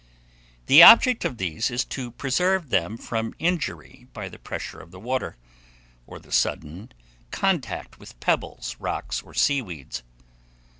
The 0.65 0.81
object 0.81 1.25
of 1.25 1.37
these 1.37 1.69
is 1.69 1.85
to 1.85 2.09
preserve 2.09 2.71
them 2.71 2.97
from 2.97 3.35
injury 3.37 4.07
by 4.13 4.29
the 4.29 4.39
pressure 4.39 4.79
of 4.79 4.89
the 4.89 4.99
water, 4.99 5.37
or 6.07 6.17
the 6.17 6.31
sudden 6.31 6.91
contact 7.29 7.99
with 7.99 8.19
pebbles, 8.19 8.75
rocks, 8.79 9.21
or 9.21 9.35
sea 9.35 9.61
weeds. 9.61 10.01